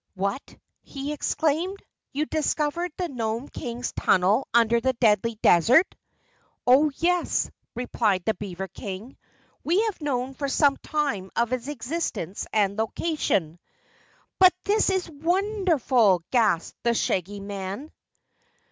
"What!" 0.15 0.55
he 0.81 1.13
exclaimed. 1.13 1.77
"You 2.11 2.25
discovered 2.25 2.91
the 2.97 3.07
Nome 3.07 3.49
King's 3.49 3.91
tunnel 3.91 4.47
under 4.51 4.81
the 4.81 4.93
Deadly 4.93 5.35
Desert?" 5.43 5.93
"Oh, 6.65 6.89
yes," 6.95 7.51
replied 7.75 8.25
the 8.25 8.33
beaver 8.33 8.67
King. 8.67 9.15
"We 9.63 9.79
have 9.81 10.01
known 10.01 10.33
for 10.33 10.49
some 10.49 10.77
time 10.77 11.29
of 11.35 11.53
its 11.53 11.67
existence 11.67 12.47
and 12.51 12.79
location." 12.79 13.59
"But 14.39 14.55
this 14.63 14.89
is 14.89 15.07
wonderful!" 15.07 16.23
gasped 16.31 16.79
the 16.81 16.95
Shaggy 16.95 17.39
Man. 17.39 17.91